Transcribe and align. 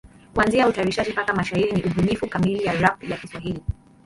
Kuanzia 0.33 0.67
utayarishaji 0.67 1.11
mpaka 1.11 1.33
mashairi 1.33 1.71
ni 1.71 1.83
ubunifu 1.83 2.27
kamili 2.27 2.63
ya 2.65 2.73
rap 2.73 3.03
ya 3.03 3.17
Kiswahili. 3.17 3.63